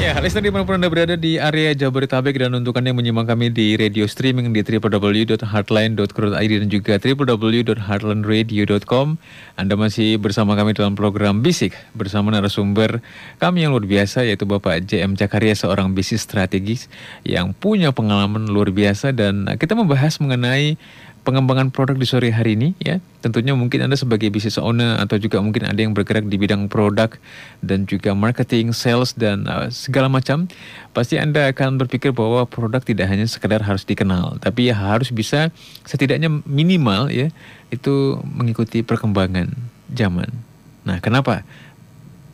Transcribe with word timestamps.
Ya, 0.00 0.16
listener 0.16 0.48
di 0.48 0.50
mana 0.56 0.64
pun 0.64 0.80
Anda 0.80 0.88
berada 0.88 1.12
di 1.12 1.36
area 1.36 1.76
Jabodetabek 1.76 2.40
dan 2.40 2.56
untuk 2.56 2.72
Anda 2.72 2.88
yang 2.88 3.04
menyimak 3.04 3.28
kami 3.28 3.52
di 3.52 3.76
radio 3.76 4.08
streaming 4.08 4.48
di 4.48 4.64
www.heartline.co.id 4.64 6.52
dan 6.56 6.68
juga 6.72 6.96
www.heartlandradio.com 6.96 9.20
Anda 9.60 9.74
masih 9.76 10.16
bersama 10.16 10.56
kami 10.56 10.72
dalam 10.72 10.96
program 10.96 11.44
Bisik 11.44 11.76
bersama 11.92 12.32
narasumber 12.32 13.04
kami 13.44 13.68
yang 13.68 13.76
luar 13.76 13.84
biasa 13.84 14.24
yaitu 14.24 14.48
Bapak 14.48 14.88
JM 14.88 15.20
Cakaria 15.20 15.52
seorang 15.52 15.92
bisnis 15.92 16.24
strategis 16.24 16.88
yang 17.20 17.52
punya 17.52 17.92
pengalaman 17.92 18.48
luar 18.48 18.72
biasa. 18.72 19.12
Dan 19.12 19.52
kita 19.60 19.76
membahas 19.76 20.16
mengenai 20.16 20.80
pengembangan 21.20 21.68
produk 21.68 21.96
di 21.96 22.06
sore 22.08 22.28
hari 22.32 22.56
ini 22.56 22.72
ya. 22.80 22.98
Tentunya 23.20 23.52
mungkin 23.52 23.84
Anda 23.84 24.00
sebagai 24.00 24.32
business 24.32 24.56
owner 24.56 24.96
atau 24.96 25.20
juga 25.20 25.40
mungkin 25.44 25.68
ada 25.68 25.76
yang 25.76 25.92
bergerak 25.92 26.24
di 26.26 26.40
bidang 26.40 26.72
produk 26.72 27.12
dan 27.60 27.84
juga 27.84 28.16
marketing, 28.16 28.72
sales 28.72 29.12
dan 29.12 29.44
uh, 29.44 29.68
segala 29.68 30.08
macam, 30.08 30.48
pasti 30.96 31.20
Anda 31.20 31.52
akan 31.52 31.76
berpikir 31.76 32.16
bahwa 32.16 32.48
produk 32.48 32.80
tidak 32.80 33.12
hanya 33.12 33.28
sekedar 33.28 33.60
harus 33.60 33.84
dikenal, 33.84 34.40
tapi 34.40 34.72
ya 34.72 34.76
harus 34.76 35.12
bisa 35.12 35.52
setidaknya 35.84 36.32
minimal 36.48 37.12
ya 37.12 37.28
itu 37.68 38.18
mengikuti 38.24 38.80
perkembangan 38.80 39.52
zaman. 39.92 40.32
Nah, 40.88 40.98
kenapa 41.04 41.44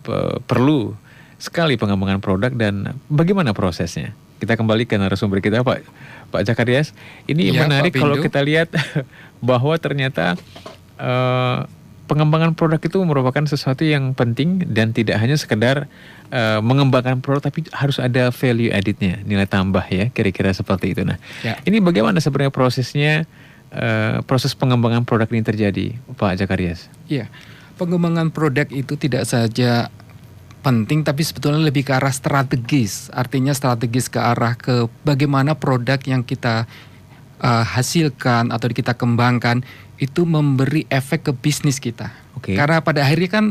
P 0.06 0.14
perlu 0.46 0.94
sekali 1.36 1.74
pengembangan 1.74 2.22
produk 2.22 2.52
dan 2.54 2.96
bagaimana 3.10 3.50
prosesnya? 3.52 4.14
Kita 4.36 4.54
kembali 4.54 4.84
ke 4.84 5.00
narasumber 5.00 5.40
kita 5.40 5.64
Pak 5.64 5.84
Pak 6.30 6.42
Jakarias. 6.44 6.92
Ini 7.24 7.54
ya, 7.54 7.64
menarik 7.64 7.96
kalau 7.96 8.20
kita 8.20 8.42
lihat 8.44 8.72
bahwa 9.48 9.76
ternyata 9.80 10.36
uh, 11.00 11.64
pengembangan 12.06 12.54
produk 12.54 12.78
itu 12.78 13.02
merupakan 13.02 13.42
sesuatu 13.44 13.82
yang 13.82 14.14
penting 14.14 14.62
dan 14.70 14.94
tidak 14.94 15.18
hanya 15.18 15.34
sekedar 15.34 15.90
uh, 16.30 16.62
mengembangkan 16.62 17.18
produk 17.18 17.50
tapi 17.50 17.66
harus 17.74 17.98
ada 17.98 18.30
value 18.30 18.70
addednya, 18.70 19.20
nilai 19.26 19.46
tambah 19.46 19.82
ya, 19.90 20.08
kira-kira 20.14 20.54
seperti 20.54 20.94
itu. 20.94 21.02
Nah, 21.02 21.18
ya. 21.42 21.58
ini 21.66 21.82
bagaimana 21.82 22.22
sebenarnya 22.22 22.54
prosesnya 22.54 23.26
uh, 23.74 24.22
proses 24.24 24.54
pengembangan 24.54 25.02
produk 25.02 25.26
ini 25.34 25.42
terjadi, 25.42 25.86
Pak 26.14 26.38
Jakarias? 26.38 26.86
Iya. 27.10 27.26
Pengembangan 27.76 28.32
produk 28.32 28.64
itu 28.72 28.96
tidak 28.96 29.28
saja 29.28 29.92
penting 30.66 31.06
tapi 31.06 31.22
sebetulnya 31.22 31.62
lebih 31.62 31.86
ke 31.86 31.94
arah 31.94 32.10
strategis. 32.10 33.06
Artinya 33.14 33.54
strategis 33.54 34.10
ke 34.10 34.18
arah 34.18 34.58
ke 34.58 34.90
bagaimana 35.06 35.54
produk 35.54 36.02
yang 36.02 36.26
kita 36.26 36.66
uh, 37.38 37.62
hasilkan 37.62 38.50
atau 38.50 38.66
kita 38.74 38.98
kembangkan 38.98 39.62
itu 40.02 40.26
memberi 40.26 40.82
efek 40.90 41.30
ke 41.30 41.32
bisnis 41.38 41.78
kita. 41.78 42.10
Okay. 42.42 42.58
Karena 42.58 42.82
pada 42.82 43.06
akhirnya 43.06 43.30
kan 43.30 43.44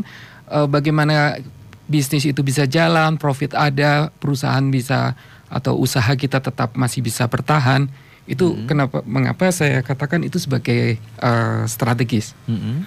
uh, 0.52 0.68
bagaimana 0.68 1.40
bisnis 1.88 2.28
itu 2.28 2.44
bisa 2.44 2.68
jalan, 2.68 3.16
profit 3.16 3.56
ada, 3.56 4.12
perusahaan 4.20 4.68
bisa 4.68 5.16
atau 5.48 5.78
usaha 5.80 6.12
kita 6.12 6.44
tetap 6.44 6.76
masih 6.76 7.00
bisa 7.00 7.24
bertahan. 7.32 7.88
Itu 8.28 8.52
hmm. 8.52 8.66
kenapa 8.68 9.00
mengapa 9.08 9.48
saya 9.56 9.80
katakan 9.80 10.20
itu 10.20 10.36
sebagai 10.36 11.00
uh, 11.24 11.64
strategis. 11.64 12.36
Hmm. 12.44 12.84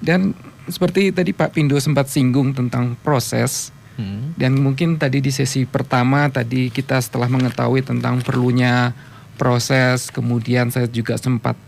Dan 0.00 0.32
seperti 0.70 1.10
tadi 1.10 1.34
Pak 1.36 1.56
Pindo 1.56 1.76
sempat 1.76 2.08
singgung 2.08 2.54
tentang 2.54 2.94
proses 3.00 3.74
hmm. 3.98 4.38
dan 4.38 4.56
mungkin 4.56 4.96
tadi 4.96 5.18
di 5.20 5.34
sesi 5.34 5.66
pertama 5.66 6.30
tadi 6.30 6.70
kita 6.70 7.02
setelah 7.02 7.26
mengetahui 7.26 7.82
tentang 7.82 8.22
perlunya 8.22 8.94
proses 9.34 10.08
kemudian 10.08 10.70
saya 10.70 10.86
juga 10.86 11.18
sempat 11.18 11.58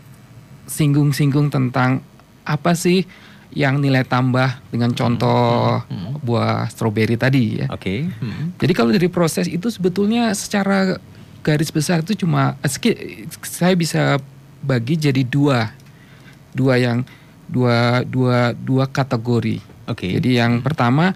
singgung-singgung 0.65 1.51
tentang 1.51 1.99
apa 2.47 2.73
sih 2.73 3.03
yang 3.53 3.77
nilai 3.77 4.01
tambah 4.01 4.61
dengan 4.73 4.97
contoh 4.97 5.83
hmm. 5.85 5.93
Hmm. 5.93 6.13
buah 6.25 6.65
stroberi 6.73 7.13
tadi 7.19 7.61
ya. 7.61 7.67
Oke. 7.69 7.77
Okay. 7.77 7.99
Hmm. 8.17 8.57
Jadi 8.57 8.73
kalau 8.73 8.89
dari 8.89 9.09
proses 9.13 9.45
itu 9.45 9.69
sebetulnya 9.69 10.33
secara 10.33 10.97
garis 11.45 11.69
besar 11.69 12.01
itu 12.01 12.25
cuma 12.25 12.57
saya 13.45 13.75
bisa 13.77 14.17
bagi 14.63 14.95
jadi 14.97 15.21
dua 15.27 15.69
dua 16.55 16.81
yang 16.81 17.05
dua 17.47 18.01
dua 18.07 18.51
dua 18.55 18.85
kategori. 18.89 19.59
Oke. 19.89 20.07
Okay. 20.07 20.11
Jadi 20.19 20.39
yang 20.39 20.63
pertama 20.63 21.13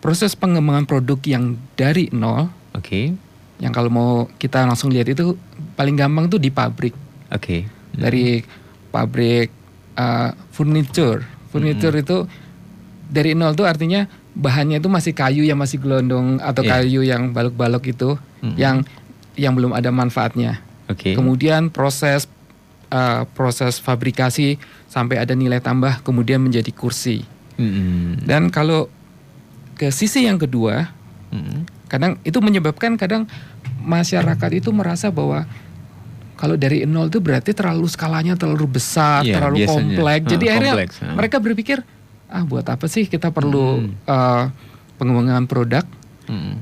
proses 0.00 0.34
pengembangan 0.34 0.88
produk 0.88 1.20
yang 1.26 1.54
dari 1.76 2.08
nol. 2.10 2.48
Oke. 2.74 2.82
Okay. 2.82 3.04
Yang 3.60 3.72
kalau 3.76 3.90
mau 3.92 4.10
kita 4.40 4.64
langsung 4.64 4.88
lihat 4.88 5.12
itu 5.12 5.36
paling 5.76 5.94
gampang 5.94 6.26
tuh 6.32 6.40
di 6.40 6.48
pabrik. 6.48 6.96
Oke. 7.30 7.38
Okay. 7.38 7.60
Hmm. 7.66 8.00
Dari 8.08 8.24
pabrik 8.90 9.48
uh, 9.94 10.32
furniture. 10.50 11.22
Furniture 11.52 11.94
hmm. 11.94 12.02
itu 12.02 12.16
dari 13.10 13.34
nol 13.34 13.54
tuh 13.58 13.66
artinya 13.66 14.06
bahannya 14.34 14.78
itu 14.78 14.86
masih 14.86 15.12
kayu 15.12 15.42
yang 15.42 15.58
masih 15.58 15.82
gelondong 15.82 16.38
atau 16.38 16.62
yeah. 16.62 16.70
kayu 16.78 17.00
yang 17.02 17.34
balok-balok 17.34 17.90
itu 17.90 18.14
hmm. 18.40 18.54
yang 18.54 18.86
yang 19.34 19.52
belum 19.54 19.74
ada 19.74 19.90
manfaatnya. 19.90 20.62
Okay. 20.90 21.14
Kemudian 21.14 21.70
proses 21.70 22.26
uh, 22.90 23.22
proses 23.32 23.78
fabrikasi 23.78 24.58
sampai 24.90 25.22
ada 25.22 25.32
nilai 25.32 25.62
tambah 25.62 26.02
kemudian 26.02 26.42
menjadi 26.42 26.70
kursi. 26.74 27.24
Mm-hmm. 27.56 28.26
Dan 28.26 28.50
kalau 28.50 28.90
ke 29.78 29.88
sisi 29.94 30.26
yang 30.26 30.36
kedua, 30.36 30.90
mm-hmm. 31.32 31.88
kadang 31.88 32.18
itu 32.26 32.38
menyebabkan 32.42 32.98
kadang 33.00 33.24
masyarakat 33.80 34.50
itu 34.60 34.70
merasa 34.74 35.08
bahwa 35.08 35.48
kalau 36.40 36.56
dari 36.56 36.88
nol 36.88 37.12
itu 37.12 37.20
berarti 37.20 37.52
terlalu 37.52 37.84
skalanya 37.84 38.32
terlalu 38.32 38.80
besar, 38.80 39.24
yeah, 39.28 39.36
terlalu 39.36 39.64
biasanya. 39.64 39.76
kompleks. 39.76 40.26
Jadi 40.32 40.44
uh, 40.44 40.50
akhirnya 40.50 40.72
kompleks, 40.72 40.96
uh. 41.00 41.14
mereka 41.16 41.36
berpikir 41.36 41.78
ah 42.30 42.46
buat 42.46 42.64
apa 42.64 42.86
sih 42.86 43.10
kita 43.10 43.34
perlu 43.34 43.90
mm. 43.90 44.08
uh, 44.08 44.44
pengembangan 44.96 45.44
produk? 45.44 45.84
Mm. 46.30 46.54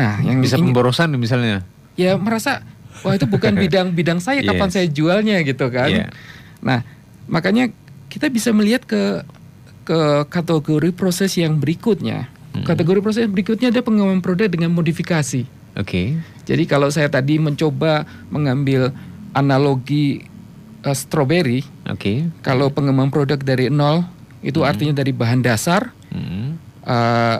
Nah, 0.00 0.14
yang 0.24 0.40
bisa 0.40 0.56
pemborosan 0.56 1.12
misalnya. 1.14 1.62
Ya 1.94 2.16
merasa 2.16 2.64
wah 3.02 3.14
itu 3.16 3.26
bukan 3.26 3.56
bidang-bidang 3.62 4.18
saya 4.18 4.44
kapan 4.44 4.68
yes. 4.68 4.74
saya 4.74 4.86
jualnya 4.90 5.36
gitu 5.42 5.66
kan. 5.72 5.88
Yeah. 5.88 6.10
Nah, 6.60 6.84
makanya 7.30 7.72
kita 8.10 8.28
bisa 8.28 8.50
melihat 8.50 8.84
ke 8.84 9.24
ke 9.86 10.00
kategori 10.28 10.90
proses 10.94 11.34
yang 11.34 11.58
berikutnya. 11.58 12.30
Hmm. 12.54 12.66
Kategori 12.66 13.00
proses 13.02 13.26
berikutnya 13.30 13.70
ada 13.70 13.82
pengembangan 13.82 14.22
produk 14.22 14.48
dengan 14.50 14.70
modifikasi. 14.74 15.46
Oke. 15.78 15.86
Okay. 15.86 16.06
Jadi 16.46 16.62
kalau 16.66 16.90
saya 16.90 17.06
tadi 17.06 17.38
mencoba 17.38 18.06
mengambil 18.30 18.90
analogi 19.34 20.26
uh, 20.82 20.94
strawberry, 20.94 21.62
oke. 21.86 21.98
Okay. 21.98 22.16
Kalau 22.42 22.70
pengembangan 22.74 23.14
produk 23.14 23.38
dari 23.38 23.70
nol 23.70 24.02
itu 24.42 24.62
hmm. 24.62 24.68
artinya 24.68 24.94
dari 24.98 25.14
bahan 25.14 25.40
dasar, 25.46 25.94
hmm. 26.10 26.58
uh, 26.86 27.38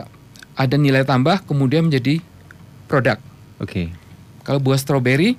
ada 0.55 0.75
nilai 0.79 1.03
tambah, 1.03 1.43
kemudian 1.43 1.91
menjadi 1.91 2.23
produk. 2.87 3.19
Oke. 3.59 3.67
Okay. 3.67 4.00
Kalau 4.41 4.59
buah 4.61 4.79
strawberry, 4.79 5.37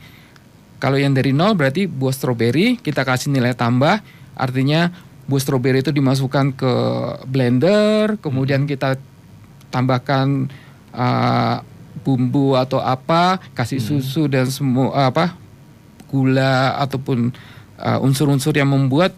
kalau 0.79 0.99
yang 0.99 1.15
dari 1.15 1.31
nol 1.31 1.55
berarti 1.55 1.87
buah 1.87 2.15
strawberry 2.15 2.79
kita 2.79 3.03
kasih 3.03 3.31
nilai 3.31 3.55
tambah, 3.55 4.03
artinya 4.35 4.91
buah 5.27 5.43
strawberry 5.43 5.83
itu 5.83 5.95
dimasukkan 5.95 6.55
ke 6.55 6.73
blender, 7.27 8.19
kemudian 8.19 8.67
hmm. 8.67 8.71
kita 8.71 8.99
tambahkan 9.71 10.51
uh, 10.95 11.63
bumbu 12.03 12.59
atau 12.59 12.83
apa, 12.83 13.39
kasih 13.55 13.79
hmm. 13.79 13.89
susu 13.89 14.27
dan 14.27 14.51
semua 14.51 15.11
apa 15.11 15.39
gula 16.13 16.77
ataupun 16.77 17.33
uh, 17.81 17.99
unsur-unsur 18.05 18.53
uh, 18.53 18.61
yang 18.61 18.69
membuat 18.69 19.17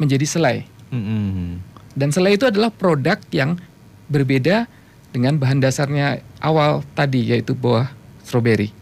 menjadi 0.00 0.24
selai. 0.24 0.56
Hmm. 0.88 1.60
Dan 1.96 2.12
selai 2.12 2.36
itu 2.36 2.48
adalah 2.48 2.72
produk 2.72 3.20
yang 3.32 3.60
berbeda 4.08 4.68
dengan 5.10 5.40
bahan 5.40 5.64
dasarnya 5.64 6.20
awal 6.44 6.84
tadi 6.92 7.32
yaitu 7.32 7.56
buah 7.56 7.88
strawberry. 8.20 8.75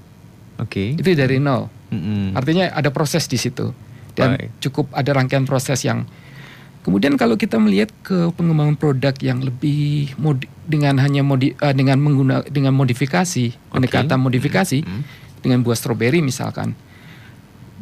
Oke. 0.65 0.97
Okay. 0.97 1.01
Itu 1.01 1.13
dari 1.13 1.37
nol. 1.37 1.69
Mm-hmm. 1.93 2.35
Artinya 2.35 2.65
ada 2.73 2.91
proses 2.91 3.29
di 3.29 3.37
situ 3.37 3.71
dan 4.15 4.39
Baik. 4.39 4.49
cukup 4.63 4.87
ada 4.95 5.11
rangkaian 5.15 5.45
proses 5.45 5.83
yang 5.83 6.07
kemudian 6.87 7.19
kalau 7.19 7.35
kita 7.35 7.59
melihat 7.59 7.91
ke 8.07 8.31
pengembangan 8.39 8.79
produk 8.79 9.15
yang 9.19 9.43
lebih 9.43 10.15
modi, 10.17 10.47
dengan 10.65 10.97
hanya 11.03 11.27
modi, 11.27 11.53
uh, 11.59 11.75
dengan 11.75 11.99
mengguna 11.99 12.47
dengan 12.47 12.73
modifikasi 12.73 13.47
okay. 13.53 13.71
pendekatan 13.75 14.19
modifikasi 14.23 14.87
mm-hmm. 14.87 15.03
dengan 15.43 15.61
buah 15.67 15.77
stroberi 15.77 16.23
misalkan 16.23 16.79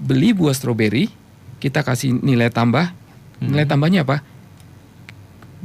beli 0.02 0.32
buah 0.32 0.56
stroberi 0.56 1.12
kita 1.60 1.84
kasih 1.84 2.16
nilai 2.16 2.48
tambah 2.48 2.90
mm-hmm. 2.90 3.48
nilai 3.52 3.66
tambahnya 3.68 4.00
apa 4.08 4.24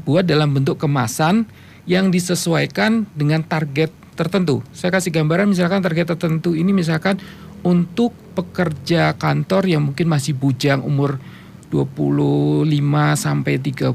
buat 0.04 0.28
dalam 0.28 0.54
bentuk 0.54 0.78
kemasan 0.78 1.48
yang 1.88 2.12
disesuaikan 2.12 3.08
dengan 3.16 3.42
target 3.42 3.90
tertentu. 4.18 4.66
Saya 4.74 4.90
kasih 4.90 5.14
gambaran 5.14 5.46
misalkan 5.46 5.86
target 5.86 6.18
tertentu 6.18 6.58
ini 6.58 6.74
misalkan 6.74 7.22
untuk 7.62 8.12
pekerja 8.34 9.14
kantor 9.16 9.70
yang 9.70 9.86
mungkin 9.86 10.10
masih 10.10 10.34
bujang 10.34 10.82
umur 10.82 11.22
25 11.70 12.68
sampai 13.14 13.54
32 13.62 13.94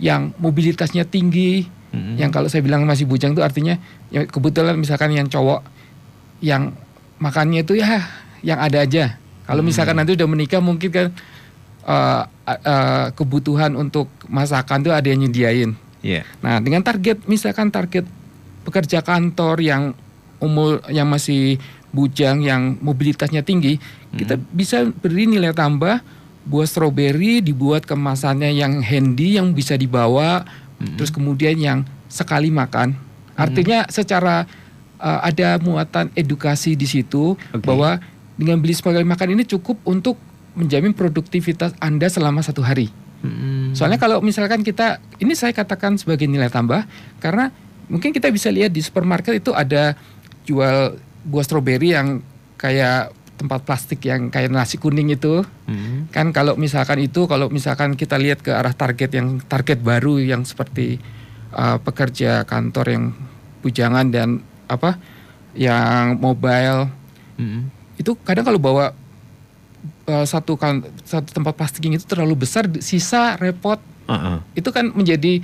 yang 0.00 0.32
mobilitasnya 0.36 1.08
tinggi. 1.08 1.64
Mm-hmm. 1.90 2.14
Yang 2.20 2.30
kalau 2.30 2.48
saya 2.52 2.62
bilang 2.62 2.86
masih 2.86 3.08
bujang 3.08 3.34
itu 3.34 3.42
artinya 3.42 3.80
ya 4.12 4.22
kebetulan 4.28 4.78
misalkan 4.78 5.10
yang 5.10 5.26
cowok 5.26 5.66
yang 6.44 6.76
makannya 7.18 7.66
itu 7.66 7.80
ya 7.80 8.04
yang 8.44 8.60
ada 8.60 8.84
aja. 8.84 9.18
Kalau 9.44 9.66
misalkan 9.66 9.98
nanti 9.98 10.14
udah 10.14 10.28
menikah 10.30 10.62
mungkin 10.62 10.90
kan 10.94 11.06
uh, 11.84 12.22
uh, 12.46 13.06
kebutuhan 13.18 13.74
untuk 13.74 14.06
masakan 14.30 14.86
tuh 14.86 14.94
ada 14.94 15.06
yang 15.10 15.26
nyediain. 15.26 15.74
Yeah. 16.00 16.24
Nah, 16.40 16.62
dengan 16.64 16.80
target 16.80 17.28
misalkan 17.28 17.68
target 17.68 18.08
pekerja 18.66 19.00
kantor 19.00 19.60
yang 19.60 19.82
umur 20.40 20.80
yang 20.88 21.08
masih 21.08 21.60
bujang 21.90 22.40
yang 22.40 22.78
mobilitasnya 22.80 23.42
tinggi, 23.42 23.76
hmm. 23.76 24.18
kita 24.18 24.34
bisa 24.54 24.86
beri 24.88 25.26
nilai 25.26 25.50
tambah 25.50 26.00
buah 26.46 26.66
stroberi 26.66 27.44
dibuat 27.44 27.84
kemasannya 27.84 28.56
yang 28.56 28.80
handy 28.80 29.36
yang 29.36 29.52
bisa 29.52 29.76
dibawa, 29.76 30.46
hmm. 30.80 30.96
terus 30.96 31.12
kemudian 31.12 31.58
yang 31.58 31.78
sekali 32.08 32.48
makan. 32.48 32.94
Hmm. 32.94 33.36
Artinya 33.36 33.84
secara 33.90 34.46
uh, 35.02 35.20
ada 35.26 35.58
muatan 35.60 36.08
edukasi 36.14 36.78
di 36.78 36.86
situ 36.88 37.34
okay. 37.52 37.60
bahwa 37.60 38.00
dengan 38.40 38.56
beli 38.62 38.72
sekali 38.72 39.04
makan 39.04 39.36
ini 39.36 39.44
cukup 39.44 39.76
untuk 39.84 40.16
menjamin 40.56 40.96
produktivitas 40.96 41.76
Anda 41.78 42.08
selama 42.08 42.40
satu 42.40 42.64
hari. 42.64 42.88
Hmm. 43.20 43.76
Soalnya 43.76 44.00
kalau 44.00 44.24
misalkan 44.24 44.64
kita 44.64 44.96
ini 45.20 45.36
saya 45.36 45.52
katakan 45.52 46.00
sebagai 46.00 46.24
nilai 46.24 46.48
tambah 46.48 46.88
karena 47.20 47.52
mungkin 47.90 48.14
kita 48.14 48.30
bisa 48.30 48.48
lihat 48.48 48.70
di 48.70 48.80
supermarket 48.80 49.42
itu 49.42 49.50
ada 49.50 49.98
jual 50.46 50.94
buah 51.26 51.44
stroberi 51.44 51.92
yang 51.92 52.22
kayak 52.56 53.12
tempat 53.40 53.64
plastik 53.64 54.04
yang 54.04 54.28
kayak 54.28 54.52
nasi 54.52 54.76
kuning 54.76 55.10
itu 55.16 55.40
hmm. 55.64 56.12
kan 56.12 56.28
kalau 56.30 56.60
misalkan 56.60 57.00
itu 57.00 57.24
kalau 57.24 57.48
misalkan 57.48 57.96
kita 57.96 58.20
lihat 58.20 58.44
ke 58.44 58.52
arah 58.52 58.76
target 58.76 59.16
yang 59.16 59.40
target 59.40 59.80
baru 59.80 60.20
yang 60.20 60.44
seperti 60.44 61.00
uh, 61.56 61.80
pekerja 61.80 62.44
kantor 62.44 62.86
yang 62.92 63.04
bujangan 63.64 64.12
dan 64.12 64.44
apa 64.68 65.00
yang 65.56 66.20
mobile 66.20 66.92
hmm. 67.40 67.72
itu 67.96 68.12
kadang 68.28 68.44
kalau 68.44 68.60
bawa 68.60 68.92
uh, 70.04 70.26
satu 70.28 70.60
kan 70.60 70.84
satu 71.08 71.32
tempat 71.32 71.56
plastik 71.56 71.80
yang 71.88 71.96
itu 71.96 72.04
terlalu 72.04 72.44
besar 72.44 72.68
sisa 72.84 73.40
repot 73.40 73.80
uh 74.04 74.12
-uh. 74.12 74.38
itu 74.52 74.68
kan 74.68 74.92
menjadi 74.92 75.40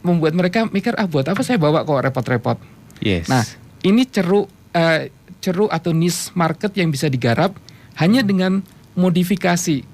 membuat 0.00 0.32
mereka 0.32 0.64
mikir 0.68 0.96
ah 0.96 1.04
buat 1.04 1.28
apa 1.28 1.44
saya 1.44 1.60
bawa 1.60 1.84
kok 1.84 2.00
repot-repot 2.00 2.58
yes. 3.04 3.28
nah 3.28 3.44
ini 3.84 4.08
ceruk 4.08 4.48
uh, 4.72 5.00
ceruk 5.40 5.70
atau 5.70 5.92
niche 5.94 6.32
market 6.32 6.72
yang 6.74 6.90
bisa 6.90 7.06
digarap 7.06 7.54
hanya 7.96 8.24
dengan 8.24 8.64
modifikasi 8.96 9.84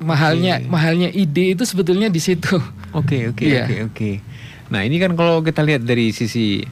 mahalnya 0.00 0.60
okay. 0.60 0.68
mahalnya 0.68 1.08
ide 1.12 1.56
itu 1.56 1.64
sebetulnya 1.64 2.12
di 2.12 2.20
situ. 2.20 2.56
Oke 2.96 3.28
oke 3.28 3.44
iya. 3.44 3.64
oke 3.68 3.76
oke. 3.92 4.10
Nah 4.72 4.80
ini 4.84 4.96
kan 4.96 5.12
kalau 5.14 5.44
kita 5.44 5.60
lihat 5.60 5.84
dari 5.84 6.16
sisi 6.16 6.64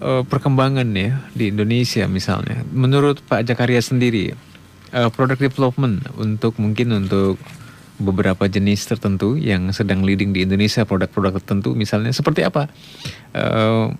uh, 0.00 0.24
perkembangan 0.24 0.88
ya 0.96 1.20
di 1.32 1.52
Indonesia 1.52 2.08
misalnya, 2.08 2.64
menurut 2.72 3.20
Pak 3.24 3.44
Jakaria 3.44 3.84
sendiri 3.84 4.32
uh, 4.96 5.08
product 5.12 5.44
development 5.44 6.08
untuk 6.16 6.56
mungkin 6.56 7.04
untuk 7.04 7.36
beberapa 7.98 8.46
jenis 8.46 8.86
tertentu 8.86 9.34
yang 9.34 9.74
sedang 9.74 10.06
leading 10.06 10.30
di 10.30 10.46
Indonesia 10.46 10.86
produk-produk 10.86 11.42
tertentu 11.42 11.74
misalnya 11.74 12.14
seperti 12.14 12.46
apa? 12.46 12.70
Uh, 13.34 13.92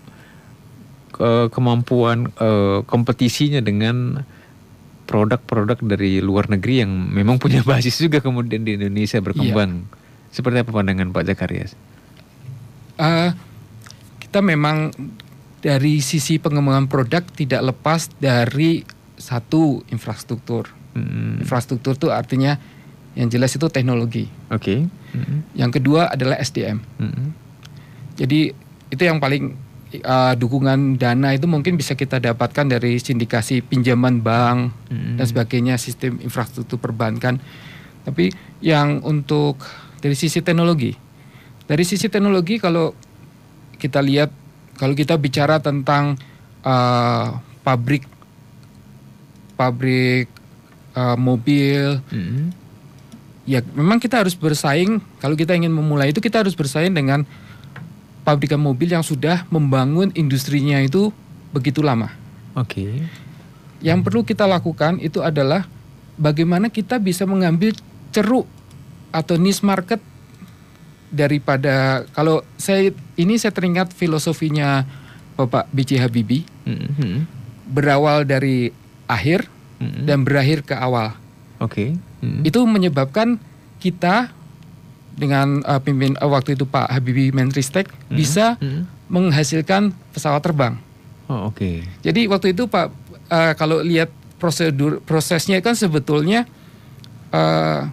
kemampuan 1.51 2.31
uh, 2.39 2.87
kompetisinya 2.87 3.59
dengan 3.59 4.23
produk-produk 5.09 5.81
dari 5.83 6.23
luar 6.23 6.47
negeri 6.47 6.87
yang 6.87 6.93
memang 6.95 7.43
punya 7.43 7.65
basis 7.69 7.99
juga 7.99 8.23
kemudian 8.23 8.63
di 8.63 8.79
Indonesia 8.79 9.19
berkembang. 9.19 9.83
Iya. 9.83 9.91
Seperti 10.29 10.57
apa 10.63 10.71
pandangan 10.71 11.11
Pak 11.11 11.25
Zakaria? 11.27 11.67
Uh, 13.01 13.33
kita 14.21 14.45
memang 14.45 14.93
dari 15.59 15.99
sisi 16.05 16.39
pengembangan 16.39 16.87
produk 16.87 17.25
tidak 17.35 17.75
lepas 17.75 18.13
dari 18.21 18.85
satu 19.19 19.83
infrastruktur. 19.91 20.71
Hmm. 20.95 21.43
Infrastruktur 21.43 21.99
itu 21.99 22.13
artinya 22.13 22.61
yang 23.17 23.29
jelas 23.33 23.55
itu 23.57 23.67
teknologi. 23.73 24.29
Oke. 24.53 24.85
Okay. 24.85 25.15
Hmm. 25.17 25.41
Yang 25.57 25.81
kedua 25.81 26.13
adalah 26.13 26.37
SDM. 26.41 26.83
Hmm. 27.01 27.33
Jadi 28.19 28.53
itu 28.89 29.03
yang 29.05 29.21
paling 29.21 29.69
uh, 30.05 30.35
dukungan 30.37 31.01
dana 31.01 31.33
itu 31.33 31.49
mungkin 31.49 31.81
bisa 31.81 31.97
kita 31.97 32.21
dapatkan 32.21 32.69
dari 32.69 33.01
sindikasi 33.01 33.65
pinjaman 33.65 34.21
bank 34.21 34.73
hmm. 34.93 35.17
dan 35.21 35.27
sebagainya 35.27 35.75
sistem 35.81 36.21
infrastruktur 36.21 36.77
perbankan 36.77 37.41
tapi 38.05 38.33
yang 38.65 39.05
untuk 39.05 39.61
dari 40.01 40.17
sisi 40.17 40.41
teknologi 40.41 40.93
dari 41.69 41.85
sisi 41.85 42.09
teknologi 42.09 42.61
kalau 42.61 42.93
kita 43.77 44.01
lihat 44.01 44.33
kalau 44.77 44.95
kita 44.97 45.17
bicara 45.21 45.61
tentang 45.61 46.17
uh, 46.65 47.37
pabrik 47.65 48.05
pabrik 49.59 50.29
uh, 50.97 51.17
mobil 51.19 52.01
hmm. 52.09 52.68
Ya 53.49 53.65
memang 53.73 53.97
kita 53.97 54.21
harus 54.21 54.37
bersaing 54.37 55.01
kalau 55.25 55.33
kita 55.33 55.57
ingin 55.57 55.73
memulai 55.73 56.13
itu 56.13 56.21
kita 56.21 56.45
harus 56.45 56.53
bersaing 56.53 56.93
dengan 56.93 57.25
pabrikan 58.21 58.61
mobil 58.61 58.93
yang 58.93 59.01
sudah 59.01 59.49
membangun 59.49 60.13
industrinya 60.13 60.77
itu 60.85 61.09
begitu 61.49 61.81
lama. 61.81 62.13
Oke. 62.53 62.69
Okay. 62.77 62.95
Yang 63.81 63.99
perlu 64.05 64.21
kita 64.29 64.45
lakukan 64.45 65.01
itu 65.01 65.25
adalah 65.25 65.65
bagaimana 66.21 66.69
kita 66.69 67.01
bisa 67.01 67.25
mengambil 67.25 67.73
ceruk 68.13 68.45
atau 69.09 69.41
niche 69.41 69.65
market 69.65 70.05
daripada 71.09 72.05
kalau 72.13 72.45
saya 72.61 72.93
ini 73.17 73.41
saya 73.41 73.57
teringat 73.57 73.97
filosofinya 73.97 74.85
Bapak 75.41 75.73
B.J. 75.73 76.05
Habibie 76.05 76.45
mm-hmm. 76.69 77.15
berawal 77.73 78.29
dari 78.29 78.69
akhir 79.09 79.49
mm-hmm. 79.81 80.05
dan 80.05 80.19
berakhir 80.29 80.69
ke 80.69 80.77
awal. 80.77 81.17
Oke. 81.65 81.97
Okay. 81.97 82.08
Mm-hmm. 82.21 82.43
Itu 82.49 82.67
menyebabkan 82.67 83.39
kita 83.79 84.35
dengan 85.19 85.67
uh, 85.67 85.83
pimpin 85.83 86.15
uh, 86.23 86.31
waktu 86.31 86.55
itu 86.55 86.65
Pak 86.65 86.95
Habibie 86.95 87.35
Menristek 87.35 87.91
hmm. 87.91 88.15
bisa 88.15 88.55
hmm. 88.63 89.11
menghasilkan 89.11 89.91
pesawat 90.15 90.47
terbang. 90.47 90.79
Oh 91.27 91.51
oke. 91.51 91.59
Okay. 91.59 91.77
Jadi 92.07 92.31
waktu 92.31 92.55
itu 92.55 92.71
Pak 92.71 92.87
uh, 93.27 93.53
kalau 93.59 93.83
lihat 93.83 94.15
prosedur 94.39 95.03
prosesnya 95.03 95.59
kan 95.59 95.75
sebetulnya 95.75 96.47
uh, 97.35 97.91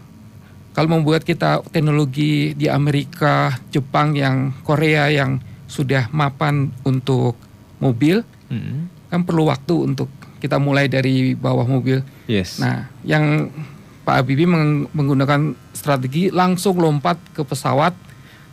kalau 0.78 0.90
membuat 0.92 1.24
kita 1.24 1.64
teknologi 1.72 2.52
di 2.54 2.68
Amerika, 2.68 3.56
Jepang, 3.72 4.12
yang 4.12 4.52
Korea 4.68 5.08
yang 5.08 5.40
sudah 5.72 6.12
mapan 6.12 6.68
untuk 6.84 7.40
mobil, 7.80 8.28
hmm. 8.52 9.08
kan 9.08 9.24
perlu 9.24 9.48
waktu 9.48 9.72
untuk 9.72 10.12
kita 10.44 10.60
mulai 10.60 10.92
dari 10.92 11.32
bawah 11.32 11.64
mobil. 11.64 12.04
Yes. 12.28 12.60
Nah, 12.60 12.92
yang 13.08 13.56
Pak 14.06 14.22
Habibie 14.22 14.46
menggunakan 14.94 15.58
strategi 15.74 16.30
langsung 16.30 16.78
lompat 16.78 17.18
ke 17.34 17.42
pesawat. 17.42 17.98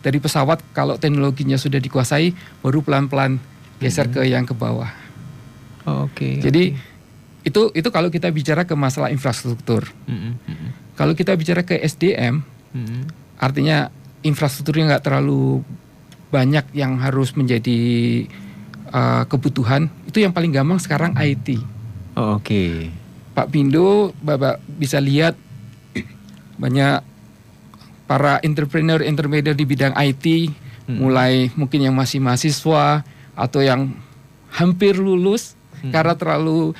Dari 0.02 0.18
pesawat 0.18 0.58
kalau 0.74 0.98
teknologinya 0.98 1.54
sudah 1.54 1.78
dikuasai, 1.78 2.34
baru 2.64 2.82
pelan-pelan 2.82 3.38
geser 3.78 4.10
hmm. 4.10 4.14
ke 4.16 4.20
yang 4.26 4.48
ke 4.48 4.56
bawah. 4.56 4.90
Oh, 5.86 6.08
Oke. 6.08 6.16
Okay, 6.16 6.34
Jadi 6.42 6.62
okay. 6.74 7.46
itu 7.46 7.62
itu 7.76 7.88
kalau 7.92 8.08
kita 8.08 8.32
bicara 8.32 8.64
ke 8.66 8.74
masalah 8.74 9.12
infrastruktur. 9.14 9.86
Hmm. 10.08 10.40
Hmm. 10.42 10.74
Kalau 10.98 11.12
kita 11.14 11.36
bicara 11.38 11.62
ke 11.62 11.78
SDM, 11.78 12.42
hmm. 12.74 13.02
artinya 13.38 13.92
infrastrukturnya 14.26 14.96
nggak 14.96 15.04
terlalu 15.04 15.62
banyak 16.32 16.72
yang 16.72 16.96
harus 16.96 17.36
menjadi 17.36 17.78
uh, 18.88 19.28
kebutuhan. 19.28 19.92
Itu 20.08 20.24
yang 20.24 20.32
paling 20.32 20.50
gampang 20.50 20.80
sekarang 20.80 21.12
IT. 21.20 21.60
Oh, 22.16 22.40
Oke. 22.40 22.42
Okay. 22.42 23.01
Pak 23.32 23.48
Pindo, 23.48 24.12
Bapak 24.20 24.60
bisa 24.66 25.00
lihat 25.00 25.36
banyak 26.60 27.00
para 28.04 28.36
entrepreneur 28.44 29.00
intermediate 29.00 29.56
di 29.56 29.64
bidang 29.64 29.96
IT, 29.96 30.52
hmm. 30.88 30.96
mulai 31.00 31.48
mungkin 31.56 31.80
yang 31.80 31.96
masih 31.96 32.20
mahasiswa 32.20 33.00
atau 33.32 33.60
yang 33.64 33.96
hampir 34.52 35.00
lulus 35.00 35.56
hmm. 35.80 35.90
karena 35.96 36.12
terlalu 36.12 36.76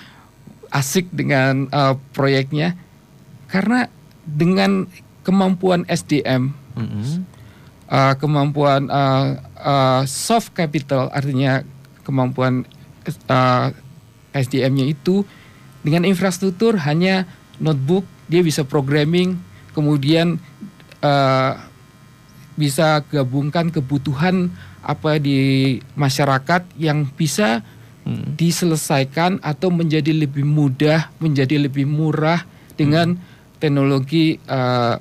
asik 0.69 1.09
dengan 1.09 1.73
uh, 1.73 1.97
proyeknya, 2.13 2.77
karena 3.49 3.89
dengan 4.29 4.89
kemampuan 5.25 5.89
SDM, 5.89 6.53
hmm. 6.77 7.25
uh, 7.89 8.15
kemampuan 8.21 8.93
uh, 8.93 9.41
uh, 9.57 10.03
soft 10.05 10.53
capital, 10.53 11.09
artinya 11.17 11.65
kemampuan 12.05 12.69
uh, 13.33 13.73
SDM-nya 14.37 14.89
itu 14.93 15.25
dengan 15.83 16.07
infrastruktur 16.07 16.79
hanya 16.87 17.27
notebook, 17.59 18.07
dia 18.31 18.43
bisa 18.43 18.63
programming, 18.63 19.39
kemudian 19.75 20.39
uh, 21.03 21.59
bisa 22.55 23.03
gabungkan 23.11 23.75
kebutuhan 23.75 24.55
apa 24.83 25.19
di 25.19 25.79
masyarakat 25.95 26.67
yang 26.79 27.07
bisa 27.15 27.63
hmm. 28.07 28.39
diselesaikan 28.39 29.43
atau 29.43 29.71
menjadi 29.71 30.15
lebih 30.15 30.47
mudah, 30.47 31.11
menjadi 31.19 31.59
lebih 31.59 31.87
murah 31.87 32.47
dengan 32.79 33.19
hmm. 33.19 33.59
teknologi 33.59 34.39
uh, 34.47 34.99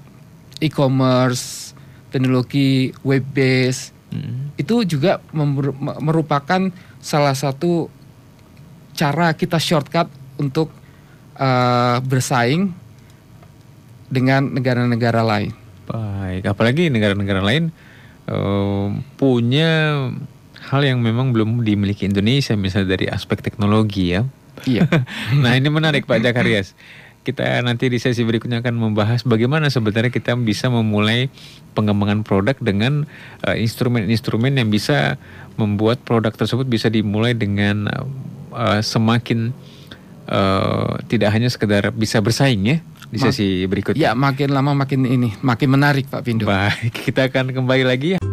e-commerce, 0.62 1.74
teknologi 2.10 2.94
web 3.06 3.26
base. 3.34 3.94
Hmm. 4.10 4.54
Itu 4.58 4.86
juga 4.86 5.22
merupakan 6.02 6.70
salah 7.02 7.34
satu 7.34 7.90
cara 8.94 9.34
kita 9.34 9.58
shortcut 9.58 10.21
untuk 10.41 10.74
uh, 11.38 12.01
bersaing 12.01 12.74
dengan 14.10 14.51
negara-negara 14.51 15.21
lain. 15.21 15.53
Baik, 15.86 16.50
apalagi 16.50 16.89
negara-negara 16.89 17.39
lain 17.45 17.69
uh, 18.27 18.89
punya 19.15 19.69
hal 20.71 20.81
yang 20.83 21.00
memang 21.00 21.31
belum 21.31 21.62
dimiliki 21.62 22.10
Indonesia, 22.10 22.57
misalnya 22.57 22.98
dari 22.98 23.05
aspek 23.07 23.39
teknologi 23.39 24.17
ya. 24.17 24.25
Iya. 24.67 24.86
nah 25.43 25.55
ini 25.55 25.71
menarik 25.71 26.05
Pak 26.05 26.21
Jakarias. 26.21 26.74
Kita 27.21 27.62
nanti 27.62 27.86
di 27.86 28.01
sesi 28.01 28.25
berikutnya 28.25 28.65
akan 28.65 28.81
membahas 28.81 29.21
bagaimana 29.21 29.69
sebenarnya 29.69 30.10
kita 30.10 30.33
bisa 30.41 30.74
memulai 30.74 31.29
pengembangan 31.77 32.25
produk 32.25 32.57
dengan 32.57 33.05
uh, 33.45 33.53
instrumen-instrumen 33.53 34.57
yang 34.57 34.74
bisa 34.74 35.21
membuat 35.53 36.01
produk 36.01 36.33
tersebut 36.33 36.65
bisa 36.65 36.89
dimulai 36.89 37.38
dengan 37.38 37.86
uh, 38.50 38.81
semakin 38.81 39.53
uh, 39.53 39.81
tidak 41.12 41.30
hanya 41.36 41.52
sekedar 41.52 41.92
bisa 41.92 42.24
bersaing 42.24 42.64
ya 42.64 42.78
di 43.12 43.20
sesi 43.20 43.68
berikutnya. 43.68 44.00
Ya, 44.00 44.12
makin 44.16 44.56
lama 44.56 44.72
makin 44.72 45.04
ini, 45.04 45.36
makin 45.44 45.76
menarik 45.76 46.08
Pak 46.08 46.24
Pindu. 46.24 46.48
Baik, 46.48 46.96
kita 47.12 47.28
akan 47.28 47.52
kembali 47.52 47.84
lagi 47.84 48.16
ya. 48.16 48.31